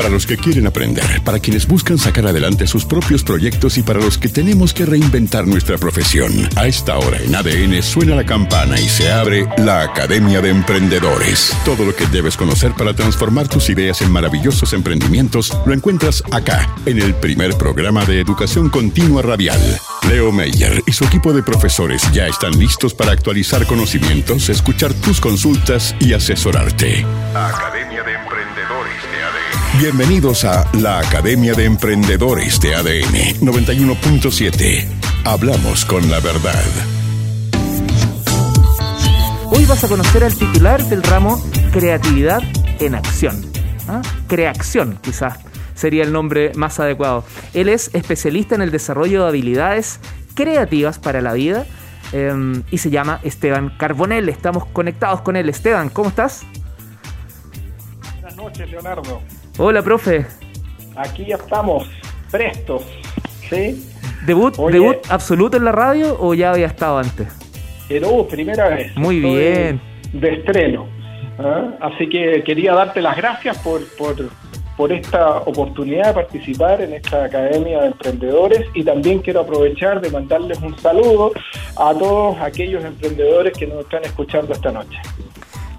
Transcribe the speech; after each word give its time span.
para 0.00 0.08
los 0.08 0.24
que 0.24 0.38
quieren 0.38 0.66
aprender, 0.66 1.20
para 1.24 1.40
quienes 1.40 1.66
buscan 1.66 1.98
sacar 1.98 2.26
adelante 2.26 2.66
sus 2.66 2.86
propios 2.86 3.22
proyectos 3.22 3.76
y 3.76 3.82
para 3.82 4.00
los 4.00 4.16
que 4.16 4.30
tenemos 4.30 4.72
que 4.72 4.86
reinventar 4.86 5.46
nuestra 5.46 5.76
profesión. 5.76 6.32
A 6.56 6.66
esta 6.66 6.96
hora 6.96 7.18
en 7.18 7.34
ADN 7.34 7.82
suena 7.82 8.16
la 8.16 8.24
campana 8.24 8.80
y 8.80 8.88
se 8.88 9.12
abre 9.12 9.46
la 9.58 9.82
Academia 9.82 10.40
de 10.40 10.48
Emprendedores. 10.48 11.54
Todo 11.66 11.84
lo 11.84 11.94
que 11.94 12.06
debes 12.06 12.38
conocer 12.38 12.72
para 12.72 12.94
transformar 12.94 13.46
tus 13.48 13.68
ideas 13.68 14.00
en 14.00 14.10
maravillosos 14.10 14.72
emprendimientos 14.72 15.54
lo 15.66 15.74
encuentras 15.74 16.22
acá, 16.30 16.74
en 16.86 16.98
el 17.02 17.12
primer 17.12 17.58
programa 17.58 18.06
de 18.06 18.20
educación 18.20 18.70
continua 18.70 19.20
radial. 19.20 19.60
Leo 20.08 20.32
Meyer 20.32 20.82
y 20.86 20.92
su 20.92 21.04
equipo 21.04 21.34
de 21.34 21.42
profesores 21.42 22.10
ya 22.10 22.26
están 22.26 22.58
listos 22.58 22.94
para 22.94 23.12
actualizar 23.12 23.66
conocimientos, 23.66 24.48
escuchar 24.48 24.94
tus 24.94 25.20
consultas 25.20 25.94
y 26.00 26.14
asesorarte. 26.14 27.04
Academia 27.34 27.89
Bienvenidos 29.78 30.44
a 30.44 30.68
la 30.74 30.98
Academia 30.98 31.54
de 31.54 31.64
Emprendedores 31.64 32.60
de 32.60 32.74
ADN 32.74 33.38
91.7. 33.40 34.84
Hablamos 35.24 35.84
con 35.84 36.10
la 36.10 36.18
verdad. 36.18 36.64
Hoy 39.46 39.64
vas 39.66 39.84
a 39.84 39.88
conocer 39.88 40.24
al 40.24 40.34
titular 40.34 40.82
del 40.84 41.02
ramo 41.04 41.40
Creatividad 41.72 42.42
en 42.80 42.96
Acción. 42.96 43.46
¿Ah? 43.88 44.02
Creación, 44.26 44.98
quizás 45.00 45.38
sería 45.74 46.02
el 46.02 46.12
nombre 46.12 46.52
más 46.56 46.80
adecuado. 46.80 47.24
Él 47.54 47.68
es 47.68 47.94
especialista 47.94 48.56
en 48.56 48.62
el 48.62 48.72
desarrollo 48.72 49.22
de 49.22 49.28
habilidades 49.28 50.00
creativas 50.34 50.98
para 50.98 51.22
la 51.22 51.32
vida 51.32 51.64
em, 52.12 52.64
y 52.72 52.78
se 52.78 52.90
llama 52.90 53.20
Esteban 53.22 53.76
Carbonell. 53.78 54.28
Estamos 54.28 54.66
conectados 54.66 55.20
con 55.22 55.36
él. 55.36 55.48
Esteban, 55.48 55.90
¿cómo 55.90 56.08
estás? 56.08 56.42
Buenas 58.20 58.36
noches, 58.36 58.68
Leonardo. 58.68 59.22
Hola, 59.58 59.82
profe. 59.82 60.26
Aquí 60.96 61.32
estamos, 61.32 61.88
prestos. 62.30 62.82
¿sí? 63.48 63.86
¿Debut, 64.26 64.56
¿Debut 64.70 64.98
absoluto 65.08 65.56
en 65.56 65.64
la 65.64 65.72
radio 65.72 66.16
o 66.20 66.34
ya 66.34 66.52
había 66.52 66.66
estado 66.66 66.98
antes? 66.98 67.28
Pero 67.88 68.26
primera 68.26 68.68
vez. 68.68 68.96
Muy 68.96 69.20
bien. 69.20 69.80
De 70.12 70.34
estreno. 70.34 70.86
¿ah? 71.38 71.74
Así 71.80 72.08
que 72.08 72.42
quería 72.44 72.74
darte 72.74 73.00
las 73.00 73.16
gracias 73.16 73.58
por, 73.58 73.84
por 73.96 74.16
por 74.80 74.94
esta 74.94 75.40
oportunidad 75.40 76.06
de 76.06 76.14
participar 76.14 76.80
en 76.80 76.94
esta 76.94 77.24
Academia 77.24 77.82
de 77.82 77.88
Emprendedores 77.88 78.66
y 78.72 78.82
también 78.82 79.18
quiero 79.18 79.40
aprovechar 79.40 80.00
de 80.00 80.08
mandarles 80.08 80.58
un 80.62 80.74
saludo 80.78 81.32
a 81.76 81.92
todos 81.92 82.38
aquellos 82.40 82.82
emprendedores 82.82 83.52
que 83.58 83.66
nos 83.66 83.80
están 83.80 84.02
escuchando 84.04 84.54
esta 84.54 84.72
noche. 84.72 84.96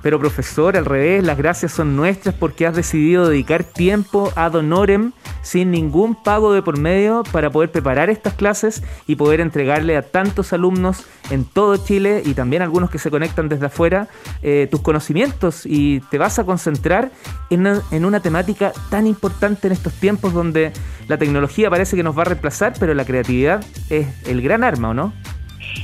Pero 0.02 0.20
profesor, 0.20 0.78
al 0.78 0.86
revés, 0.86 1.24
las 1.24 1.38
gracias 1.38 1.72
son 1.72 1.96
nuestras 1.96 2.36
porque 2.36 2.66
has 2.66 2.76
decidido 2.76 3.30
dedicar 3.30 3.64
tiempo 3.64 4.32
ad 4.36 4.56
honorem 4.56 5.12
sin 5.42 5.72
ningún 5.72 6.16
pago 6.16 6.54
de 6.54 6.62
por 6.62 6.78
medio 6.78 7.24
para 7.32 7.50
poder 7.50 7.72
preparar 7.72 8.10
estas 8.10 8.34
clases 8.34 8.84
y 9.08 9.16
poder 9.16 9.42
entregarle 9.42 9.98
a 9.98 10.02
tantos 10.02 10.54
alumnos 10.54 11.06
en 11.30 11.46
todo 11.46 11.78
Chile 11.78 12.22
y 12.26 12.34
también 12.34 12.62
algunos 12.62 12.90
que 12.90 13.00
se 13.00 13.10
conectan 13.10 13.50
desde 13.50 13.68
afuera 13.68 14.08
eh, 14.42 14.68
tus 14.70 14.82
conocimientos 14.82 15.66
y 15.66 16.02
te 16.12 16.18
vas 16.18 16.40
a 16.40 16.44
concentrar 16.44 17.12
en 17.50 17.62
en 17.92 18.06
una 18.06 18.20
temática 18.20 18.72
tan 18.90 19.06
importante 19.06 19.68
en 19.68 19.74
estos 19.74 19.94
tiempos 19.94 20.34
donde 20.34 20.74
la 21.08 21.18
tecnología 21.18 21.70
parece 21.70 21.96
que 21.96 22.04
nos 22.04 22.18
va 22.18 22.24
a 22.24 22.26
reemplazar, 22.26 22.74
pero 22.80 22.94
la 22.94 23.06
creatividad 23.06 23.64
es 23.90 24.08
el 24.28 24.42
gran 24.42 24.64
arma, 24.64 24.90
¿o 24.90 24.94
no? 24.94 25.14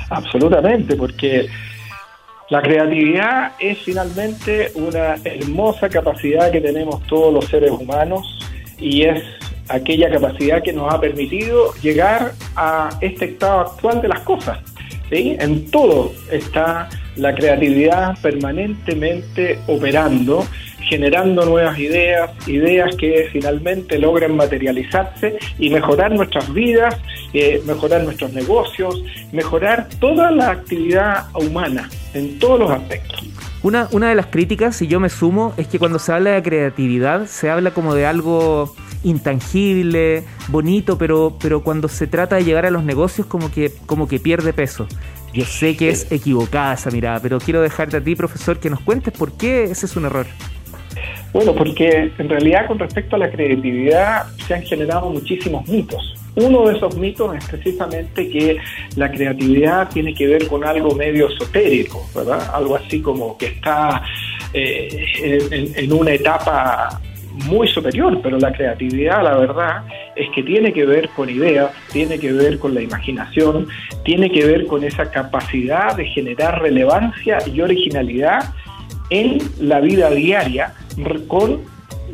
Absolutamente, 0.10 0.96
porque 0.96 1.48
la 2.50 2.62
creatividad 2.62 3.52
es 3.60 3.80
finalmente 3.80 4.72
una 4.76 5.16
hermosa 5.24 5.90
capacidad 5.90 6.52
que 6.52 6.62
tenemos 6.62 7.06
todos 7.08 7.34
los 7.34 7.46
seres 7.46 7.72
humanos 7.72 8.40
y 8.80 9.04
es 9.04 9.22
aquella 9.68 10.10
capacidad 10.10 10.64
que 10.64 10.72
nos 10.72 10.94
ha 10.94 11.02
permitido 11.02 11.74
llegar 11.82 12.32
a 12.56 12.90
este 13.02 13.26
estado 13.26 13.62
actual 13.62 14.02
de 14.02 14.08
las 14.08 14.22
cosas. 14.22 14.60
¿sí? 15.10 15.36
En 15.40 15.70
todo 15.70 16.14
está 16.32 16.88
la 17.18 17.36
creatividad 17.36 18.18
permanentemente 18.22 19.60
operando, 19.68 20.46
generando 20.88 21.46
nuevas 21.46 21.78
ideas, 21.78 22.32
ideas 22.48 22.96
que 22.96 23.30
finalmente 23.32 23.98
logren 24.00 24.36
materializarse 24.36 25.38
y 25.60 25.70
mejorar 25.70 26.12
nuestras 26.12 26.52
vidas, 26.54 26.96
eh, 27.34 27.62
mejorar 27.66 28.04
nuestros 28.04 28.34
negocios, 28.34 29.04
mejorar 29.32 29.88
toda 30.00 30.32
la 30.32 30.52
actividad 30.52 31.26
humana 31.36 31.90
en 32.14 32.40
todos 32.40 32.60
los 32.60 32.72
aspectos. 32.72 33.24
Una, 33.64 33.88
una 33.92 34.10
de 34.10 34.16
las 34.16 34.28
críticas, 34.28 34.76
si 34.76 34.88
yo 34.88 35.00
me 35.00 35.10
sumo, 35.10 35.54
es 35.58 35.68
que 35.68 35.80
cuando 35.80 36.00
se 36.00 36.14
habla 36.14 36.32
de 36.32 36.44
creatividad 36.44 37.26
se 37.26 37.50
habla 37.50 37.72
como 37.72 37.96
de 37.96 38.06
algo 38.06 38.74
intangible, 39.04 40.24
bonito, 40.48 40.98
pero, 40.98 41.38
pero 41.42 41.64
cuando 41.64 41.88
se 41.88 42.08
trata 42.08 42.36
de 42.38 42.44
llegar 42.44 42.66
a 42.66 42.72
los 42.72 42.84
negocios 42.84 43.28
como 43.28 43.52
que, 43.52 43.74
como 43.86 44.08
que 44.08 44.20
pierde 44.20 44.54
peso. 44.54 44.88
Yo 45.34 45.46
sé 45.46 45.76
que 45.76 45.90
es 45.90 46.12
equivocada 46.12 46.74
esa 46.74 46.90
mirada, 46.90 47.20
pero 47.20 47.40
quiero 47.40 47.62
dejarte 47.62 47.98
a 47.98 48.02
ti, 48.02 48.16
profesor, 48.16 48.60
que 48.60 48.70
nos 48.70 48.80
cuentes 48.80 49.14
por 49.14 49.34
qué 49.34 49.66
ese 49.66 49.86
es 49.86 49.96
un 49.96 50.06
error. 50.06 50.26
Bueno, 51.34 51.54
porque 51.54 52.12
en 52.18 52.30
realidad 52.30 52.68
con 52.68 52.80
respecto 52.80 53.16
a 53.16 53.20
la 53.20 53.30
creatividad 53.30 54.28
se 54.48 54.56
han 54.56 54.64
generado 54.64 55.10
muchísimos 55.10 55.68
mitos. 55.68 56.16
Uno 56.36 56.68
de 56.68 56.78
esos 56.78 56.96
mitos 56.98 57.36
es 57.36 57.46
precisamente 57.46 58.30
que 58.30 58.58
la 58.96 59.12
creatividad 59.12 59.90
tiene 59.90 60.14
que 60.14 60.28
ver 60.28 60.48
con 60.48 60.64
algo 60.64 60.94
medio 60.94 61.30
esotérico, 61.30 62.08
¿verdad? 62.16 62.52
Algo 62.54 62.76
así 62.76 63.02
como 63.02 63.38
que 63.38 63.48
está 63.48 64.04
eh, 64.54 65.06
en, 65.76 65.92
una 65.92 66.12
etapa 66.12 67.02
muy 67.46 67.68
superior, 67.68 68.20
pero 68.22 68.38
la 68.38 68.52
creatividad, 68.52 69.24
la 69.24 69.36
verdad, 69.36 69.84
es 70.16 70.30
que 70.36 70.44
tiene 70.44 70.72
que 70.72 70.86
ver 70.86 71.10
con 71.10 71.28
ideas, 71.30 71.72
tiene 71.92 72.20
que 72.20 72.32
ver 72.32 72.60
con 72.60 72.76
la 72.76 72.82
imaginación, 72.82 73.68
tiene 74.06 74.30
que 74.30 74.46
ver 74.46 74.68
con 74.68 74.84
esa 74.84 75.10
capacidad 75.10 75.96
de 75.96 76.06
generar 76.06 76.62
relevancia 76.62 77.40
y 77.52 77.62
originalidad 77.62 78.54
en 79.10 79.40
la 79.60 79.80
vida 79.80 80.10
diaria 80.12 80.74
con 81.28 81.62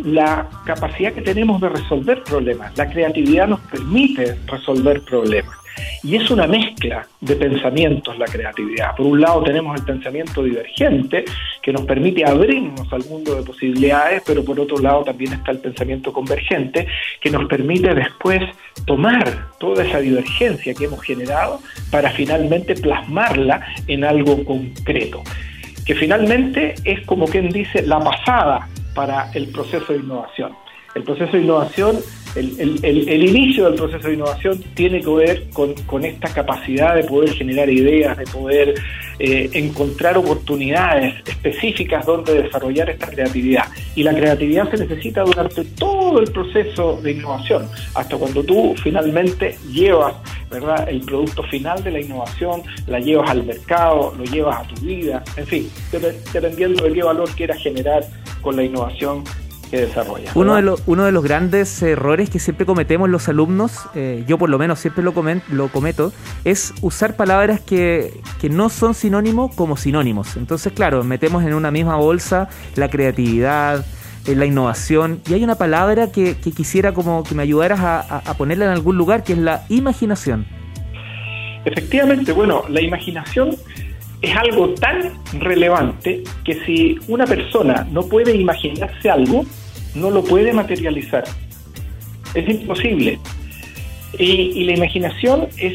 la 0.03 0.49
capacidad 0.65 1.13
que 1.13 1.21
tenemos 1.21 1.61
de 1.61 1.69
resolver 1.69 2.23
problemas. 2.23 2.77
La 2.77 2.89
creatividad 2.89 3.47
nos 3.47 3.59
permite 3.61 4.35
resolver 4.47 5.01
problemas. 5.01 5.55
Y 6.03 6.15
es 6.17 6.29
una 6.29 6.45
mezcla 6.45 7.07
de 7.21 7.35
pensamientos 7.35 8.17
la 8.19 8.25
creatividad. 8.25 8.95
Por 8.95 9.07
un 9.07 9.21
lado 9.21 9.41
tenemos 9.41 9.79
el 9.79 9.85
pensamiento 9.85 10.43
divergente, 10.43 11.25
que 11.61 11.71
nos 11.71 11.85
permite 11.85 12.25
abrirnos 12.25 12.91
al 12.91 13.05
mundo 13.05 13.35
de 13.35 13.43
posibilidades, 13.43 14.21
pero 14.25 14.43
por 14.43 14.59
otro 14.59 14.77
lado 14.77 15.03
también 15.03 15.33
está 15.33 15.51
el 15.51 15.59
pensamiento 15.59 16.11
convergente, 16.11 16.87
que 17.21 17.31
nos 17.31 17.45
permite 17.47 17.95
después 17.95 18.41
tomar 18.85 19.49
toda 19.59 19.83
esa 19.83 19.99
divergencia 19.99 20.73
que 20.73 20.85
hemos 20.85 21.01
generado 21.01 21.59
para 21.89 22.11
finalmente 22.11 22.75
plasmarla 22.75 23.65
en 23.87 24.03
algo 24.03 24.43
concreto 24.43 25.23
que 25.85 25.95
finalmente 25.95 26.75
es 26.85 27.05
como 27.05 27.27
quien 27.27 27.49
dice 27.49 27.81
la 27.81 27.99
pasada 27.99 28.69
para 28.93 29.31
el 29.33 29.47
proceso 29.49 29.93
de 29.93 29.99
innovación. 29.99 30.53
El 30.95 31.03
proceso 31.03 31.31
de 31.31 31.41
innovación, 31.41 31.97
el, 32.35 33.23
inicio 33.27 33.65
del 33.65 33.75
proceso 33.75 34.07
de 34.07 34.13
innovación 34.13 34.63
tiene 34.75 35.01
que 35.01 35.09
ver 35.09 35.49
con, 35.49 36.05
esta 36.05 36.31
capacidad 36.31 36.93
de 36.93 37.03
poder 37.03 37.31
generar 37.33 37.67
ideas, 37.67 38.15
de 38.15 38.25
poder 38.25 38.75
eh, 39.17 39.49
encontrar 39.53 40.17
oportunidades 40.19 41.15
específicas 41.27 42.05
donde 42.05 42.43
desarrollar 42.43 42.91
esta 42.91 43.07
creatividad. 43.07 43.65
Y 43.95 44.03
la 44.03 44.13
creatividad 44.13 44.69
se 44.69 44.77
necesita 44.77 45.23
durante 45.23 45.63
todo 45.63 46.19
el 46.19 46.31
proceso 46.31 46.99
de 47.01 47.13
innovación, 47.13 47.67
hasta 47.95 48.15
cuando 48.15 48.43
tú 48.43 48.75
finalmente 48.83 49.57
llevas 49.71 50.13
¿verdad? 50.51 50.87
el 50.87 51.01
producto 51.01 51.41
final 51.43 51.83
de 51.83 51.89
la 51.89 52.01
innovación, 52.01 52.61
la 52.85 52.99
llevas 52.99 53.31
al 53.31 53.43
mercado, 53.43 54.13
lo 54.15 54.25
llevas 54.25 54.59
a 54.59 54.67
tu 54.67 54.79
vida, 54.81 55.23
en 55.37 55.47
fin, 55.47 55.71
dependiendo 56.31 56.83
de 56.83 56.93
qué 56.93 57.01
valor 57.01 57.29
quieras 57.35 57.57
generar 57.57 58.03
con 58.43 58.55
la 58.55 58.63
innovación 58.63 59.23
desarrolla. 59.77 60.31
Uno 60.35 60.55
de, 60.55 60.61
los, 60.61 60.83
uno 60.85 61.05
de 61.05 61.11
los 61.11 61.23
grandes 61.23 61.81
errores 61.81 62.29
que 62.29 62.39
siempre 62.39 62.65
cometemos 62.65 63.09
los 63.09 63.27
alumnos, 63.29 63.79
eh, 63.95 64.23
yo 64.27 64.37
por 64.37 64.49
lo 64.49 64.57
menos 64.57 64.79
siempre 64.79 65.03
lo, 65.03 65.13
lo 65.49 65.67
cometo, 65.69 66.13
es 66.43 66.73
usar 66.81 67.15
palabras 67.15 67.61
que, 67.61 68.21
no 68.49 68.69
son 68.69 68.93
sinónimos 68.93 69.55
como 69.55 69.77
sinónimos. 69.77 70.35
Entonces, 70.35 70.73
claro, 70.73 71.03
metemos 71.03 71.43
en 71.43 71.53
una 71.53 71.71
misma 71.71 71.95
bolsa 71.95 72.49
la 72.75 72.89
creatividad, 72.89 73.85
eh, 74.27 74.35
la 74.35 74.45
innovación, 74.45 75.21
y 75.29 75.33
hay 75.33 75.43
una 75.43 75.55
palabra 75.55 76.11
que, 76.11 76.35
quisiera 76.35 76.93
como 76.93 77.23
que 77.23 77.35
me 77.35 77.43
ayudaras 77.43 77.79
a 77.81 78.33
ponerla 78.37 78.65
en 78.65 78.71
algún 78.71 78.97
lugar, 78.97 79.23
que 79.23 79.33
es 79.33 79.39
la 79.39 79.65
imaginación. 79.69 80.45
Efectivamente, 81.65 82.33
bueno, 82.33 82.63
la 82.67 82.81
imaginación 82.81 83.55
es 84.23 84.35
algo 84.37 84.69
tan 84.75 85.11
relevante 85.33 86.23
que 86.45 86.53
si 86.65 86.97
una 87.09 87.25
persona 87.25 87.85
no 87.91 88.03
puede 88.03 88.33
imaginarse 88.33 89.09
algo, 89.09 89.45
no 89.95 90.09
lo 90.09 90.23
puede 90.23 90.53
materializar. 90.53 91.25
Es 92.33 92.49
imposible. 92.49 93.19
Y, 94.17 94.63
la 94.63 94.71
imaginación 94.73 95.49
es, 95.57 95.73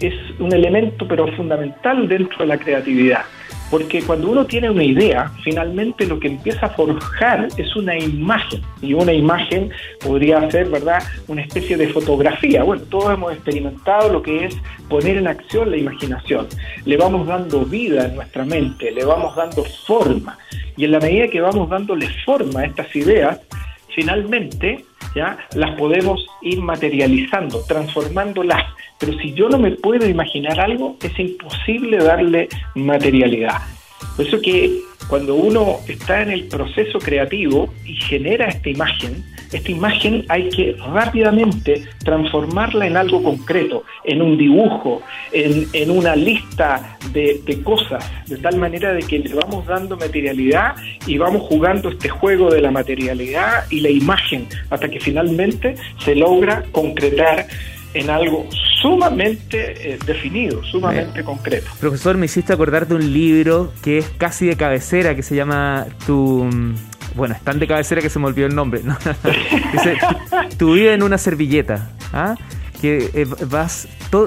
es 0.00 0.14
un 0.38 0.52
elemento 0.52 1.08
pero 1.08 1.26
fundamental 1.36 2.08
dentro 2.08 2.38
de 2.38 2.46
la 2.46 2.56
creatividad. 2.56 3.22
Porque 3.70 4.02
cuando 4.02 4.30
uno 4.30 4.46
tiene 4.46 4.70
una 4.70 4.84
idea, 4.84 5.30
finalmente 5.44 6.06
lo 6.06 6.18
que 6.18 6.28
empieza 6.28 6.66
a 6.66 6.70
forjar 6.70 7.48
es 7.56 7.76
una 7.76 7.98
imagen. 7.98 8.62
Y 8.80 8.94
una 8.94 9.12
imagen 9.12 9.70
podría 10.02 10.50
ser, 10.50 10.68
¿verdad?, 10.68 11.02
una 11.26 11.42
especie 11.42 11.76
de 11.76 11.88
fotografía. 11.88 12.62
Bueno, 12.62 12.82
todos 12.88 13.12
hemos 13.12 13.32
experimentado 13.32 14.10
lo 14.10 14.22
que 14.22 14.46
es 14.46 14.56
poner 14.88 15.18
en 15.18 15.26
acción 15.26 15.70
la 15.70 15.76
imaginación. 15.76 16.46
Le 16.84 16.96
vamos 16.96 17.26
dando 17.26 17.64
vida 17.64 18.06
en 18.06 18.16
nuestra 18.16 18.44
mente, 18.44 18.90
le 18.90 19.04
vamos 19.04 19.36
dando 19.36 19.64
forma. 19.86 20.38
Y 20.76 20.84
en 20.84 20.92
la 20.92 21.00
medida 21.00 21.28
que 21.28 21.40
vamos 21.40 21.68
dándole 21.68 22.08
forma 22.24 22.60
a 22.60 22.64
estas 22.64 22.94
ideas, 22.96 23.40
finalmente 23.94 24.84
ya 25.14 25.38
las 25.54 25.76
podemos 25.78 26.26
ir 26.42 26.60
materializando, 26.60 27.62
transformándolas. 27.66 28.62
Pero 28.98 29.18
si 29.18 29.32
yo 29.34 29.48
no 29.48 29.58
me 29.58 29.72
puedo 29.72 30.08
imaginar 30.08 30.60
algo, 30.60 30.96
es 31.02 31.18
imposible 31.18 31.98
darle 31.98 32.48
materialidad. 32.74 33.62
Por 34.16 34.26
eso 34.26 34.40
que 34.40 34.80
cuando 35.08 35.34
uno 35.34 35.76
está 35.86 36.22
en 36.22 36.30
el 36.30 36.48
proceso 36.48 36.98
creativo 36.98 37.72
y 37.84 37.94
genera 37.94 38.48
esta 38.48 38.68
imagen, 38.68 39.24
esta 39.52 39.70
imagen 39.70 40.24
hay 40.28 40.48
que 40.50 40.76
rápidamente 40.92 41.84
transformarla 42.04 42.86
en 42.86 42.96
algo 42.96 43.22
concreto, 43.22 43.84
en 44.04 44.22
un 44.22 44.36
dibujo, 44.36 45.02
en, 45.32 45.90
una 45.90 46.14
lista 46.14 46.98
de, 47.12 47.40
de, 47.44 47.62
cosas, 47.62 48.04
de 48.26 48.36
tal 48.36 48.58
manera 48.58 48.92
de 48.92 49.02
que 49.02 49.18
le 49.18 49.34
vamos 49.34 49.66
dando 49.66 49.96
materialidad 49.96 50.76
y 51.06 51.16
vamos 51.18 51.42
jugando 51.42 51.88
este 51.88 52.08
juego 52.08 52.50
de 52.50 52.60
la 52.60 52.70
materialidad 52.70 53.64
y 53.70 53.80
la 53.80 53.90
imagen 53.90 54.46
hasta 54.70 54.88
que 54.88 55.00
finalmente 55.00 55.76
se 55.98 56.14
logra 56.14 56.64
concretar 56.72 57.46
en 57.94 58.10
algo 58.10 58.46
sumamente 58.80 59.92
eh, 59.94 59.98
definido, 60.04 60.62
sumamente 60.64 61.24
concreto. 61.24 61.66
Profesor, 61.80 62.16
me 62.16 62.26
hiciste 62.26 62.52
acordar 62.52 62.86
de 62.86 62.94
un 62.94 63.12
libro 63.12 63.72
que 63.82 63.98
es 63.98 64.08
casi 64.10 64.46
de 64.46 64.56
cabecera, 64.56 65.14
que 65.14 65.22
se 65.22 65.34
llama 65.34 65.86
Tu... 66.06 66.48
Bueno, 67.14 67.34
es 67.34 67.40
tan 67.42 67.58
de 67.58 67.66
cabecera 67.66 68.00
que 68.00 68.10
se 68.10 68.18
me 68.18 68.26
olvidó 68.26 68.46
el 68.46 68.54
nombre. 68.54 68.82
Dice, 69.72 69.96
tu 70.56 70.74
vida 70.74 70.94
en 70.94 71.02
una 71.02 71.18
servilleta. 71.18 71.90
¿ah? 72.12 72.34
que 72.80 73.10
eh, 73.12 73.26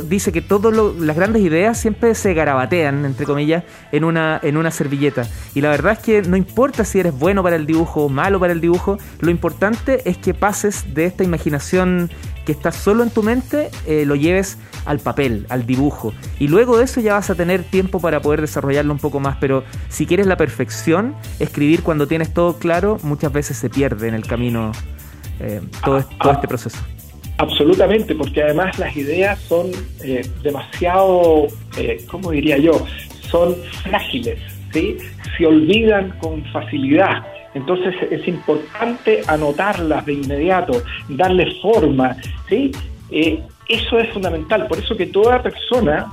dice 0.04 0.32
que 0.32 0.42
todas 0.42 0.76
las 1.00 1.16
grandes 1.16 1.42
ideas 1.42 1.80
siempre 1.80 2.14
se 2.16 2.34
garabatean 2.34 3.06
entre 3.06 3.26
comillas 3.26 3.64
en 3.92 4.04
una 4.04 4.40
en 4.44 4.58
una 4.58 4.72
servilleta 4.72 5.28
y 5.56 5.62
la 5.62 5.70
verdad 5.70 5.94
es 5.94 6.00
que 6.00 6.22
no 6.22 6.36
importa 6.36 6.84
si 6.84 7.00
eres 7.00 7.18
bueno 7.18 7.44
para 7.44 7.56
el 7.56 7.66
dibujo 7.66 8.06
o 8.06 8.10
malo 8.10 8.40
para 8.40 8.54
el 8.54 8.62
dibujo 8.62 8.98
lo 9.22 9.32
importante 9.32 10.02
es 10.04 10.18
que 10.18 10.34
pases 10.34 10.94
de 10.94 11.06
esta 11.06 11.24
imaginación 11.24 12.10
que 12.46 12.52
está 12.52 12.72
solo 12.72 13.04
en 13.04 13.10
tu 13.10 13.24
mente, 13.24 13.70
eh, 13.86 14.06
lo 14.06 14.16
lleves 14.16 14.58
al 14.86 15.00
papel, 15.00 15.46
al 15.50 15.66
dibujo. 15.66 16.14
Y 16.40 16.48
luego 16.48 16.78
de 16.78 16.86
eso 16.86 17.02
ya 17.02 17.14
vas 17.14 17.30
a 17.30 17.36
tener 17.36 17.64
tiempo 17.64 18.00
para 18.00 18.22
poder 18.22 18.42
desarrollarlo 18.42 18.94
un 18.94 19.00
poco 19.00 19.20
más. 19.20 19.38
Pero 19.40 19.64
si 19.90 20.06
quieres 20.06 20.28
la 20.28 20.38
perfección, 20.38 21.16
escribir 21.40 21.84
cuando 21.84 22.08
tienes 22.08 22.34
todo 22.34 22.58
claro, 22.58 22.98
muchas 23.04 23.32
veces 23.32 23.58
se 23.58 23.70
pierde 23.70 24.08
en 24.08 24.14
el 24.14 24.26
camino 24.26 24.72
eh, 25.40 25.62
todo, 25.84 25.98
este 26.00 26.48
proceso. 26.48 26.78
Absolutamente, 27.38 28.14
porque 28.14 28.44
además 28.44 28.78
las 28.78 28.96
ideas 28.96 29.40
son 29.40 29.72
eh, 30.04 30.28
demasiado, 30.44 31.48
¿cómo 32.10 32.32
diría 32.32 32.58
yo? 32.58 32.86
Son 33.30 33.56
frágiles, 33.84 34.40
¿sí? 34.72 34.98
Se 35.38 35.46
olvidan 35.48 36.12
con 36.20 36.44
facilidad 36.52 37.24
entonces 37.54 37.94
es 38.10 38.28
importante 38.28 39.22
anotarlas 39.28 40.06
de 40.06 40.14
inmediato, 40.14 40.84
darle 41.10 41.52
forma, 41.62 42.16
¿sí? 42.48 42.72
Eh, 43.12 43.42
eso 43.72 43.98
es 44.00 44.10
fundamental, 44.14 44.68
por 44.68 44.80
eso 44.80 44.96
que 44.96 45.08
toda 45.08 45.42
persona 45.42 46.12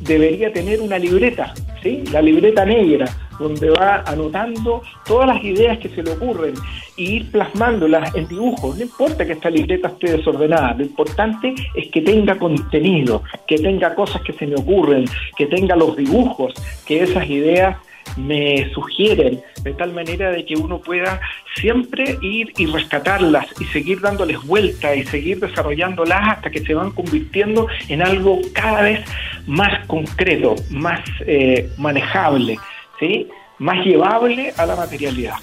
debería 0.00 0.52
tener 0.52 0.80
una 0.80 0.98
libreta, 0.98 1.54
¿sí? 1.82 2.04
La 2.12 2.20
libreta 2.20 2.64
negra, 2.64 3.06
donde 3.38 3.70
va 3.70 4.02
anotando 4.06 4.82
todas 5.04 5.26
las 5.28 5.44
ideas 5.44 5.78
que 5.78 5.88
se 5.88 6.02
le 6.02 6.12
ocurren 6.12 6.54
y 6.96 7.16
ir 7.16 7.30
plasmándolas 7.30 8.14
en 8.14 8.28
dibujos. 8.28 8.76
No 8.76 8.82
importa 8.82 9.24
que 9.24 9.32
esta 9.32 9.50
libreta 9.50 9.88
esté 9.88 10.16
desordenada, 10.16 10.74
lo 10.74 10.84
importante 10.84 11.54
es 11.74 11.90
que 11.90 12.00
tenga 12.02 12.38
contenido, 12.38 13.22
que 13.46 13.56
tenga 13.56 13.94
cosas 13.94 14.22
que 14.22 14.32
se 14.32 14.46
me 14.46 14.56
ocurren, 14.56 15.04
que 15.36 15.46
tenga 15.46 15.74
los 15.74 15.96
dibujos, 15.96 16.54
que 16.86 17.02
esas 17.02 17.28
ideas 17.28 17.76
me 18.16 18.70
sugieren, 18.72 19.42
de 19.62 19.72
tal 19.74 19.92
manera 19.92 20.30
de 20.30 20.44
que 20.44 20.54
uno 20.54 20.78
pueda 20.78 21.20
siempre 21.56 22.18
ir 22.22 22.52
y 22.56 22.66
rescatarlas 22.66 23.46
y 23.60 23.64
seguir 23.66 24.00
dándoles 24.00 24.42
vuelta 24.44 24.94
y 24.94 25.04
seguir 25.04 25.40
desarrollándolas 25.40 26.36
hasta 26.36 26.50
que 26.50 26.60
se 26.60 26.74
van 26.74 26.90
convirtiendo 26.90 27.66
en 27.88 28.02
algo 28.02 28.40
cada 28.52 28.82
vez 28.82 29.04
más 29.46 29.86
concreto, 29.86 30.54
más 30.70 31.00
eh, 31.26 31.70
manejable, 31.78 32.58
¿sí? 32.98 33.28
más 33.58 33.84
llevable 33.84 34.52
a 34.56 34.66
la 34.66 34.76
materialidad. 34.76 35.36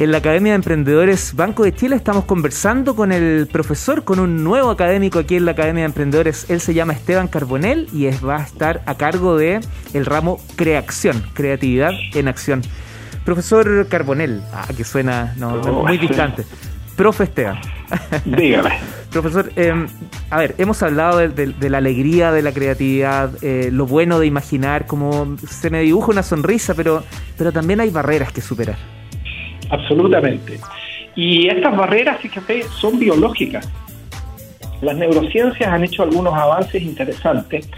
En 0.00 0.12
la 0.12 0.16
Academia 0.16 0.52
de 0.52 0.56
Emprendedores 0.56 1.34
Banco 1.36 1.62
de 1.62 1.74
Chile 1.74 1.94
estamos 1.94 2.24
conversando 2.24 2.96
con 2.96 3.12
el 3.12 3.46
profesor, 3.52 4.02
con 4.02 4.18
un 4.18 4.42
nuevo 4.42 4.70
académico 4.70 5.18
aquí 5.18 5.36
en 5.36 5.44
la 5.44 5.50
Academia 5.50 5.82
de 5.82 5.88
Emprendedores. 5.88 6.48
Él 6.48 6.62
se 6.62 6.72
llama 6.72 6.94
Esteban 6.94 7.28
Carbonel 7.28 7.86
y 7.92 8.06
es, 8.06 8.24
va 8.24 8.38
a 8.38 8.42
estar 8.42 8.80
a 8.86 8.94
cargo 8.94 9.36
de 9.36 9.60
el 9.92 10.06
ramo 10.06 10.40
Creación, 10.56 11.22
Creatividad 11.34 11.90
en 12.14 12.28
Acción. 12.28 12.62
Profesor 13.26 13.88
Carbonel, 13.88 14.40
ah, 14.54 14.68
que 14.74 14.84
suena 14.84 15.34
muy 15.84 15.98
distante. 15.98 16.46
Profe 16.96 17.24
Esteban. 17.24 17.60
Dígame. 18.24 18.70
Profesor, 19.10 19.52
em, 19.54 19.86
a 20.30 20.38
ver, 20.38 20.54
hemos 20.56 20.82
hablado 20.82 21.18
de, 21.18 21.68
la 21.68 21.76
alegría 21.76 22.32
de 22.32 22.40
la 22.40 22.52
creatividad, 22.52 23.32
eh, 23.42 23.68
lo 23.70 23.84
bueno 23.84 24.18
de 24.18 24.26
imaginar, 24.26 24.86
como 24.86 25.36
se 25.46 25.68
me 25.68 25.82
dibuja 25.82 26.10
una 26.10 26.22
sonrisa, 26.22 26.72
pero, 26.72 27.04
pero 27.36 27.52
también 27.52 27.80
hay 27.80 27.90
barreras 27.90 28.32
que 28.32 28.40
superar 28.40 28.78
absolutamente. 29.70 30.58
Y 31.16 31.48
estas 31.48 31.76
barreras, 31.76 32.20
fíjate, 32.20 32.62
son 32.64 32.98
biológicas. 32.98 33.68
Las 34.80 34.96
neurociencias 34.96 35.68
han 35.70 35.84
hecho 35.84 36.02
algunos 36.02 36.34
avances 36.34 36.82
interesantes 36.82 37.68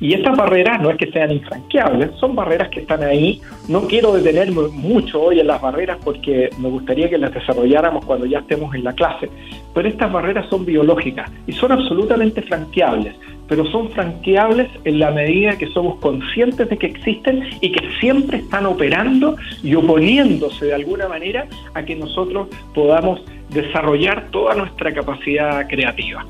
y 0.00 0.14
estas 0.14 0.36
barreras 0.36 0.80
no 0.80 0.90
es 0.90 0.96
que 0.96 1.10
sean 1.12 1.30
infranqueables, 1.30 2.10
son 2.18 2.34
barreras 2.34 2.68
que 2.70 2.80
están 2.80 3.02
ahí. 3.02 3.40
No 3.68 3.82
quiero 3.82 4.12
detenerme 4.12 4.68
mucho 4.72 5.22
hoy 5.22 5.40
en 5.40 5.46
las 5.46 5.60
barreras 5.60 5.98
porque 6.04 6.50
me 6.58 6.68
gustaría 6.68 7.08
que 7.08 7.18
las 7.18 7.32
desarrolláramos 7.32 8.04
cuando 8.04 8.26
ya 8.26 8.40
estemos 8.40 8.74
en 8.74 8.84
la 8.84 8.92
clase, 8.92 9.30
pero 9.74 9.88
estas 9.88 10.12
barreras 10.12 10.46
son 10.50 10.64
biológicas 10.64 11.30
y 11.46 11.52
son 11.52 11.72
absolutamente 11.72 12.42
franqueables 12.42 13.14
pero 13.48 13.66
son 13.66 13.90
franqueables 13.90 14.70
en 14.84 14.98
la 14.98 15.10
medida 15.10 15.58
que 15.58 15.66
somos 15.68 15.98
conscientes 16.00 16.70
de 16.70 16.78
que 16.78 16.86
existen 16.86 17.42
y 17.60 17.70
que 17.70 17.86
siempre 18.00 18.38
están 18.38 18.64
operando 18.64 19.36
y 19.62 19.74
oponiéndose 19.74 20.66
de 20.66 20.74
alguna 20.74 21.06
manera 21.06 21.46
a 21.74 21.82
que 21.82 21.94
nosotros 21.94 22.48
podamos 22.74 23.20
desarrollar 23.50 24.30
toda 24.30 24.54
nuestra 24.54 24.90
capacidad 24.94 25.68
creativa. 25.68 26.24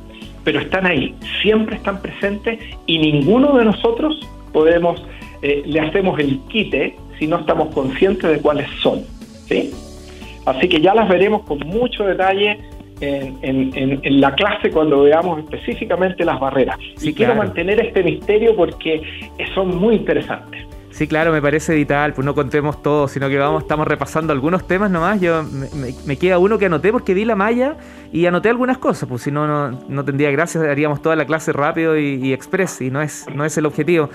Pero 0.45 0.61
están 0.61 0.87
ahí, 0.87 1.15
siempre 1.41 1.77
están 1.77 2.01
presentes 2.03 2.59
y 2.87 2.99
ninguno 2.99 3.57
de 3.57 3.65
nosotros 3.65 4.19
podemos, 4.53 5.03
eh, 5.43 5.63
le 5.65 5.81
hacemos 5.81 6.19
el 6.19 6.41
quite 6.49 6.97
si 7.19 7.27
no 7.27 7.39
estamos 7.39 7.73
conscientes 7.75 8.31
de 8.31 8.39
cuáles 8.39 8.69
son. 8.81 9.03
¿sí? 9.49 9.73
Así 10.45 10.69
que 10.69 10.81
ya 10.81 10.95
las 10.95 11.09
veremos 11.09 11.43
con 11.43 11.59
mucho 11.61 12.05
detalle 12.05 12.59
en, 13.03 14.21
la 14.21 14.35
clase 14.35 14.71
cuando 14.71 15.03
veamos 15.03 15.41
específicamente 15.41 16.25
las 16.25 16.39
barreras. 16.39 16.79
y 17.01 17.13
quiero 17.13 17.35
mantener 17.35 17.81
este 17.81 18.03
misterio 18.03 18.55
porque 18.55 19.03
son 19.55 19.77
muy 19.77 19.97
interesantes. 19.97 20.67
Sí, 20.93 21.07
claro, 21.07 21.33
me 21.33 21.41
parece 21.41 21.75
vital, 21.75 22.13
pues 22.13 22.25
no 22.25 22.35
contemos 22.35 22.83
todo, 22.83 23.09
sino 23.09 23.29
que 23.31 23.39
vamos, 23.39 23.63
estamos 23.63 23.89
repasando 23.89 24.33
algunos 24.33 24.67
temas 24.67 24.91
nomás. 24.91 25.21
Yo 25.21 25.43
me, 26.05 26.17
queda 26.17 26.39
uno 26.39 26.59
que 26.59 26.67
anoté 26.67 26.93
porque 26.93 27.15
vi 27.15 27.25
la 27.25 27.35
malla 27.35 27.77
y 28.13 28.27
anoté 28.27 28.51
algunas 28.51 28.77
cosas, 28.77 29.09
pues 29.09 29.23
si 29.23 29.31
no, 29.31 29.71
no, 29.71 30.05
tendría 30.05 30.31
gracia, 30.31 30.61
haríamos 30.61 31.01
toda 31.01 31.17
la 31.17 31.25
clase 31.25 31.53
rápido 31.53 31.99
y, 31.99 32.33
express, 32.35 32.83
y 32.83 32.91
no 32.91 33.01
es, 33.01 33.25
no 33.35 33.45
es 33.45 33.57
el 33.57 33.65
objetivo. 33.65 34.11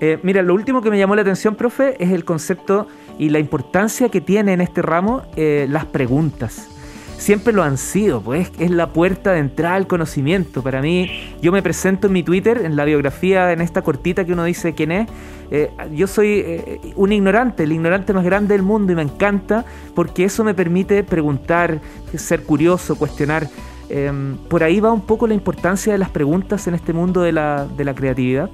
Eh, 0.00 0.18
mira, 0.22 0.42
lo 0.42 0.54
último 0.54 0.82
que 0.82 0.90
me 0.90 0.98
llamó 0.98 1.16
la 1.16 1.22
atención, 1.22 1.54
profe, 1.54 1.96
es 1.98 2.12
el 2.12 2.24
concepto 2.24 2.86
y 3.18 3.30
la 3.30 3.38
importancia 3.38 4.10
que 4.10 4.20
tiene 4.20 4.52
en 4.52 4.60
este 4.60 4.82
ramo 4.82 5.22
eh, 5.34 5.66
las 5.68 5.86
preguntas 5.86 6.77
siempre 7.18 7.52
lo 7.52 7.62
han 7.62 7.76
sido, 7.76 8.22
pues 8.22 8.50
es 8.58 8.70
la 8.70 8.88
puerta 8.88 9.32
de 9.32 9.40
entrada 9.40 9.74
al 9.74 9.86
conocimiento. 9.86 10.62
Para 10.62 10.80
mí, 10.80 11.10
yo 11.42 11.52
me 11.52 11.62
presento 11.62 12.06
en 12.06 12.14
mi 12.14 12.22
Twitter, 12.22 12.62
en 12.64 12.76
la 12.76 12.84
biografía, 12.84 13.52
en 13.52 13.60
esta 13.60 13.82
cortita 13.82 14.24
que 14.24 14.32
uno 14.32 14.44
dice 14.44 14.74
quién 14.74 14.92
es. 14.92 15.08
Eh, 15.50 15.70
yo 15.92 16.06
soy 16.06 16.42
eh, 16.44 16.80
un 16.96 17.12
ignorante, 17.12 17.64
el 17.64 17.72
ignorante 17.72 18.12
más 18.12 18.24
grande 18.24 18.54
del 18.54 18.62
mundo 18.62 18.92
y 18.92 18.96
me 18.96 19.02
encanta 19.02 19.64
porque 19.94 20.24
eso 20.24 20.44
me 20.44 20.54
permite 20.54 21.02
preguntar, 21.04 21.80
ser 22.14 22.44
curioso, 22.44 22.96
cuestionar. 22.96 23.48
Em, 23.90 24.36
por 24.48 24.62
ahí 24.62 24.80
va 24.80 24.92
un 24.92 25.00
poco 25.00 25.26
la 25.26 25.34
importancia 25.34 25.92
de 25.92 25.98
las 25.98 26.10
preguntas 26.10 26.66
en 26.66 26.74
este 26.74 26.92
mundo 26.92 27.22
de 27.22 27.32
la, 27.32 27.66
de 27.66 27.84
la 27.84 27.94
creatividad. 27.94 28.50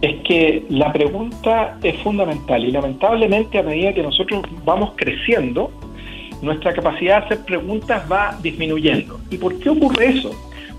Es 0.00 0.20
que 0.24 0.66
la 0.68 0.92
pregunta 0.92 1.78
es 1.82 1.96
fundamental 2.02 2.64
y 2.64 2.72
lamentablemente 2.72 3.58
a 3.58 3.62
medida 3.62 3.92
que 3.92 4.02
nosotros 4.02 4.42
vamos 4.64 4.92
creciendo, 4.96 5.70
nuestra 6.42 6.74
capacidad 6.74 7.20
de 7.20 7.24
hacer 7.26 7.44
preguntas 7.44 8.04
va 8.10 8.36
disminuyendo. 8.42 9.20
¿Y 9.30 9.38
por 9.38 9.58
qué 9.58 9.70
ocurre 9.70 10.06
eso? 10.08 10.30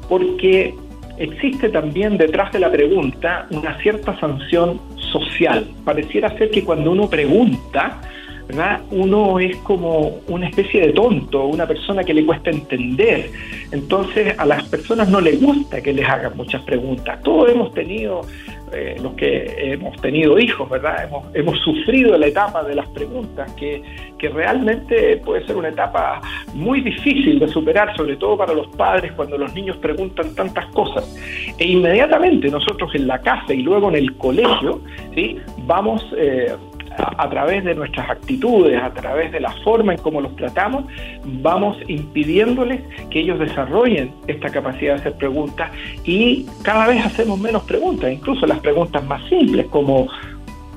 Porque 0.07 0.75
existe 1.17 1.69
también 1.69 2.17
detrás 2.17 2.51
de 2.51 2.59
la 2.59 2.71
pregunta 2.71 3.47
una 3.49 3.77
cierta 3.81 4.19
sanción 4.19 4.79
social. 4.97 5.67
Pareciera 5.85 6.37
ser 6.37 6.51
que 6.51 6.63
cuando 6.63 6.91
uno 6.91 7.09
pregunta, 7.09 8.01
uno 8.91 9.39
es 9.39 9.57
como 9.57 10.19
una 10.27 10.47
especie 10.47 10.81
de 10.87 10.93
tonto, 10.93 11.45
una 11.45 11.65
persona 11.65 12.03
que 12.03 12.13
le 12.13 12.25
cuesta 12.25 12.49
entender. 12.49 13.29
Entonces 13.71 14.37
a 14.37 14.45
las 14.45 14.63
personas 14.69 15.09
no 15.09 15.21
les 15.21 15.41
gusta 15.41 15.81
que 15.81 15.93
les 15.93 16.07
hagan 16.07 16.35
muchas 16.35 16.61
preguntas. 16.63 17.21
Todos 17.23 17.49
hemos 17.49 17.73
tenido, 17.73 18.21
eh, 18.71 18.95
los 19.01 19.13
que 19.13 19.73
hemos 19.73 19.99
tenido 20.01 20.37
hijos, 20.37 20.69
¿verdad? 20.69 21.05
Hemos, 21.05 21.35
hemos 21.35 21.59
sufrido 21.59 22.17
la 22.17 22.27
etapa 22.27 22.63
de 22.63 22.75
las 22.75 22.87
preguntas, 22.89 23.51
que, 23.53 23.81
que 24.17 24.29
realmente 24.29 25.17
puede 25.17 25.45
ser 25.45 25.55
una 25.55 25.69
etapa 25.69 26.21
muy 26.53 26.81
difícil 26.81 27.39
de 27.39 27.47
superar, 27.47 27.95
sobre 27.95 28.17
todo 28.17 28.37
para 28.37 28.53
los 28.53 28.67
padres 28.67 29.13
cuando 29.13 29.37
los 29.37 29.53
niños 29.55 29.77
preguntan 29.77 30.35
tantas 30.35 30.67
cosas. 30.67 31.15
E 31.57 31.67
inmediatamente 31.67 32.49
nosotros 32.49 32.93
en 32.93 33.07
la 33.07 33.19
casa 33.19 33.53
y 33.53 33.63
luego 33.63 33.89
en 33.89 33.95
el 33.95 34.17
colegio, 34.17 34.81
¿sí? 35.15 35.37
vamos... 35.65 36.05
Eh, 36.17 36.53
a, 36.97 37.29
través 37.29 37.63
de 37.63 37.75
nuestras 37.75 38.09
actitudes, 38.09 38.81
a 38.81 38.91
través 38.93 39.31
de 39.31 39.39
la 39.39 39.51
forma 39.63 39.93
en 39.93 39.99
cómo 39.99 40.21
los 40.21 40.35
tratamos, 40.35 40.85
vamos 41.23 41.77
impidiéndoles 41.87 42.81
que 43.09 43.19
ellos 43.19 43.39
desarrollen 43.39 44.11
esta 44.27 44.49
capacidad 44.49 44.95
de 44.95 44.99
hacer 44.99 45.13
preguntas 45.13 45.71
y 46.03 46.45
cada 46.63 46.87
vez 46.87 47.05
hacemos 47.05 47.39
menos 47.39 47.63
preguntas, 47.63 48.11
incluso 48.11 48.45
las 48.45 48.59
preguntas 48.59 49.03
más 49.05 49.23
simples 49.29 49.65
como 49.67 50.07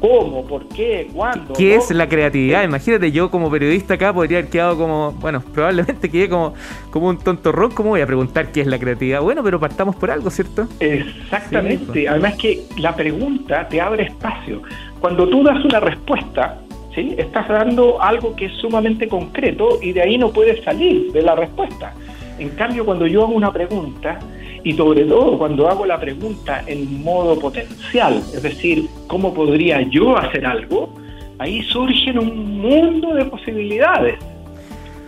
¿Cómo? 0.07 0.45
¿Por 0.45 0.69
qué? 0.69 1.09
¿Cuándo? 1.13 1.55
¿Qué 1.55 1.75
es 1.75 1.91
la 1.91 2.09
creatividad? 2.09 2.63
Imagínate, 2.63 3.11
yo 3.11 3.29
como 3.29 3.51
periodista 3.51 3.95
acá 3.95 4.13
podría 4.13 4.39
haber 4.39 4.51
quedado 4.51 4.79
como, 4.79 5.13
bueno, 5.13 5.43
probablemente 5.55 6.09
quedé 6.09 6.29
como, 6.29 6.55
como 6.91 7.09
un 7.09 7.19
tonto 7.19 7.51
rock. 7.51 7.75
¿Cómo 7.75 7.91
voy 7.91 8.03
a 8.03 8.07
preguntar 8.07 8.53
qué 8.53 8.61
es 8.61 8.69
la 8.69 8.79
creatividad? 8.79 9.21
Bueno, 9.21 9.43
pero 9.43 9.59
partamos 9.59 9.97
por 9.97 10.11
algo, 10.11 10.31
¿cierto? 10.31 10.69
Exactamente. 10.79 11.87
Pues. 11.87 12.09
Además 12.09 12.37
que 12.37 12.63
la 12.79 12.95
pregunta 12.95 13.67
te 13.69 13.81
abre 13.81 14.05
espacio. 14.05 14.63
Cuando 15.01 15.29
tú 15.29 15.43
das 15.43 15.65
una 15.65 15.81
respuesta, 15.81 16.61
¿sí? 16.95 17.15
estás 17.19 17.49
dando 17.49 18.01
algo 18.01 18.37
que 18.37 18.47
es 18.47 18.53
sumamente 18.59 19.09
concreto 19.09 19.81
y 19.83 19.93
de 19.93 20.03
ahí 20.03 20.19
no 20.19 20.31
puedes 20.31 20.63
salir 20.63 21.11
de 21.11 21.23
la 21.23 21.35
respuesta. 21.35 21.93
En 22.39 22.51
cambio, 22.51 22.85
cuando 22.85 23.07
yo 23.09 23.25
hago 23.25 23.33
una 23.33 23.53
pregunta, 23.53 24.21
y 24.67 24.73
sobre 24.73 25.05
todo 25.05 25.39
cuando 25.39 25.69
hago 25.69 25.87
la 25.87 26.01
pregunta 26.01 26.65
en 26.67 27.01
modo 27.01 27.39
potencial, 27.39 28.17
es 28.35 28.43
decir, 28.43 28.89
¿cómo 29.07 29.33
podría 29.33 29.81
yo 29.83 30.19
hacer 30.19 30.45
algo? 30.45 30.93
Ahí 31.39 31.63
surgen 31.63 32.19
un 32.19 32.59
mundo 32.63 33.15
de 33.15 33.27
posibilidades. 33.27 34.19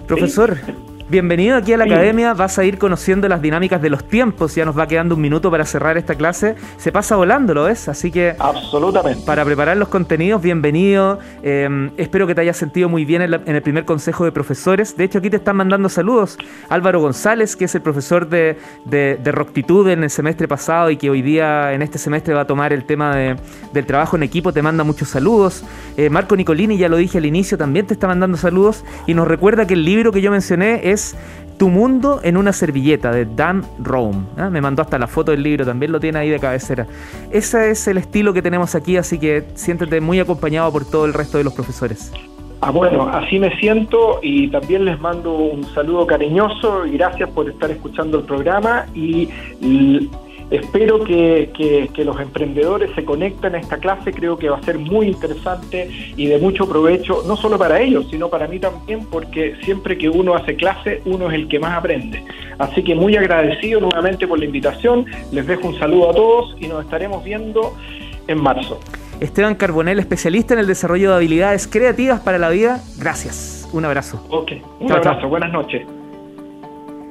Profesor, 0.06 0.56
Bienvenido 1.10 1.56
aquí 1.56 1.72
a 1.72 1.78
la 1.78 1.84
academia, 1.84 2.34
vas 2.34 2.58
a 2.58 2.66
ir 2.66 2.76
conociendo 2.76 3.28
las 3.28 3.40
dinámicas 3.40 3.80
de 3.80 3.88
los 3.88 4.04
tiempos, 4.04 4.54
ya 4.54 4.66
nos 4.66 4.78
va 4.78 4.86
quedando 4.86 5.14
un 5.14 5.22
minuto 5.22 5.50
para 5.50 5.64
cerrar 5.64 5.96
esta 5.96 6.14
clase, 6.16 6.54
se 6.76 6.92
pasa 6.92 7.16
volando, 7.16 7.54
¿lo 7.54 7.64
ves? 7.64 7.88
Así 7.88 8.10
que... 8.10 8.36
Absolutamente. 8.38 9.24
Para 9.24 9.42
preparar 9.42 9.78
los 9.78 9.88
contenidos, 9.88 10.42
bienvenido, 10.42 11.18
em, 11.42 11.92
espero 11.96 12.26
que 12.26 12.34
te 12.34 12.42
hayas 12.42 12.58
sentido 12.58 12.90
muy 12.90 13.06
bien 13.06 13.22
en, 13.22 13.32
el 13.46 13.62
primer 13.62 13.86
consejo 13.86 14.26
de 14.26 14.32
profesores, 14.32 14.98
de 14.98 15.04
hecho 15.04 15.20
aquí 15.20 15.30
te 15.30 15.38
están 15.38 15.56
mandando 15.56 15.88
saludos, 15.88 16.36
Álvaro 16.68 17.00
González, 17.00 17.56
que 17.56 17.64
es 17.64 17.74
el 17.74 17.80
profesor 17.80 18.28
de, 18.28 18.58
de, 18.84 19.32
Roctitud 19.32 19.88
en 19.88 20.04
el 20.04 20.10
semestre 20.10 20.46
pasado 20.46 20.90
y 20.90 20.98
que 20.98 21.08
hoy 21.08 21.22
día 21.22 21.72
en 21.72 21.80
este 21.80 21.96
semestre 21.96 22.34
va 22.34 22.42
a 22.42 22.46
tomar 22.46 22.74
el 22.74 22.84
tema 22.84 23.16
del 23.16 23.86
trabajo 23.86 24.16
en 24.16 24.24
equipo, 24.24 24.52
te 24.52 24.60
manda 24.60 24.84
muchos 24.84 25.08
saludos, 25.08 25.64
eh, 25.96 26.10
Marco 26.10 26.36
Nicolini, 26.36 26.76
ya 26.76 26.88
lo 26.88 26.98
dije 26.98 27.16
al 27.16 27.24
inicio, 27.24 27.56
también 27.56 27.86
te 27.86 27.94
está 27.94 28.06
mandando 28.06 28.36
saludos. 28.36 28.84
Y 29.06 29.14
nos 29.14 29.26
recuerda 29.26 29.66
que 29.66 29.74
el 29.74 29.84
libro 29.84 30.12
que 30.12 30.20
yo 30.20 30.30
mencioné 30.30 30.92
es 30.92 30.97
tu 31.58 31.68
mundo 31.68 32.20
en 32.22 32.36
una 32.36 32.52
servilleta 32.52 33.10
de 33.10 33.26
Dan 33.26 33.64
Rome. 33.80 34.24
¿ah? 34.36 34.48
Me 34.48 34.60
mandó 34.60 34.82
hasta 34.82 34.98
la 34.98 35.06
foto 35.06 35.32
del 35.32 35.42
libro, 35.42 35.66
también 35.66 35.92
lo 35.92 36.00
tiene 36.00 36.20
ahí 36.20 36.30
de 36.30 36.38
cabecera. 36.38 36.86
Ese 37.30 37.70
es 37.70 37.86
el 37.88 37.98
estilo 37.98 38.32
que 38.32 38.42
tenemos 38.42 38.74
aquí, 38.74 38.96
así 38.96 39.18
que 39.18 39.44
siéntete 39.54 40.00
muy 40.00 40.20
acompañado 40.20 40.72
por 40.72 40.84
todo 40.84 41.04
el 41.04 41.12
resto 41.12 41.38
de 41.38 41.44
los 41.44 41.52
profesores. 41.52 42.12
Ah, 42.60 42.70
bueno, 42.70 43.08
así 43.08 43.38
me 43.38 43.56
siento 43.58 44.18
y 44.20 44.48
también 44.48 44.84
les 44.84 44.98
mando 45.00 45.32
un 45.32 45.64
saludo 45.74 46.06
cariñoso 46.06 46.86
y 46.86 46.92
gracias 46.92 47.28
por 47.30 47.48
estar 47.48 47.70
escuchando 47.70 48.18
el 48.18 48.24
programa 48.24 48.86
y 48.94 49.28
Espero 50.50 51.04
que, 51.04 51.90
los 51.98 52.20
emprendedores 52.20 52.90
se 52.94 53.04
conecten 53.04 53.54
a 53.54 53.58
esta 53.58 53.76
clase, 53.76 54.12
creo 54.12 54.38
que 54.38 54.48
va 54.48 54.56
a 54.56 54.62
ser 54.62 54.78
muy 54.78 55.08
interesante 55.08 55.90
y 56.16 56.26
de 56.26 56.38
mucho 56.38 56.66
provecho, 56.66 57.22
no 57.26 57.36
solo 57.36 57.58
para 57.58 57.80
ellos, 57.80 58.06
sino 58.10 58.28
para 58.28 58.46
mí 58.46 58.58
también, 58.58 59.04
porque 59.10 59.56
siempre 59.62 59.98
que 59.98 60.08
uno 60.08 60.34
hace 60.34 60.56
clase, 60.56 61.02
uno 61.04 61.28
es 61.28 61.34
el 61.34 61.48
que 61.48 61.58
más 61.58 61.76
aprende. 61.76 62.24
Así 62.58 62.82
que 62.82 62.94
muy 62.94 63.16
agradecido 63.16 63.80
nuevamente 63.80 64.26
por 64.26 64.38
la 64.38 64.46
invitación, 64.46 65.04
les 65.32 65.46
dejo 65.46 65.68
un 65.68 65.78
saludo 65.78 66.10
a 66.10 66.14
todos 66.14 66.56
y 66.58 66.66
nos 66.66 66.84
estaremos 66.84 67.22
viendo 67.22 67.74
en 68.26 68.40
marzo. 68.40 68.80
Esteban 69.20 69.54
Carbonel, 69.54 69.98
especialista 69.98 70.54
en 70.54 70.60
el 70.60 70.66
desarrollo 70.66 71.10
de 71.10 71.16
habilidades 71.16 71.66
creativas 71.66 72.20
para 72.20 72.38
la 72.38 72.48
vida, 72.48 72.80
gracias. 72.98 73.68
Un 73.72 73.84
abrazo. 73.84 74.24
Ok, 74.30 74.52
un 74.80 74.92
abrazo, 74.92 75.28
buenas 75.28 75.52
noches. 75.52 75.82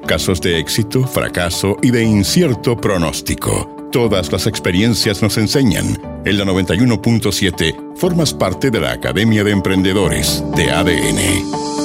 Casos 0.08 0.40
de 0.40 0.58
éxito, 0.58 1.06
fracaso 1.06 1.76
y 1.82 1.90
de 1.90 2.02
incierto 2.02 2.78
pronóstico. 2.78 3.88
Todas 3.92 4.32
las 4.32 4.46
experiencias 4.46 5.20
nos 5.20 5.36
enseñan. 5.36 6.00
En 6.24 6.38
la 6.38 6.46
91.7 6.46 7.94
formas 7.94 8.32
parte 8.32 8.70
de 8.70 8.80
la 8.80 8.92
Academia 8.92 9.44
de 9.44 9.50
Emprendedores 9.50 10.42
de 10.56 10.70
ADN. 10.70 11.77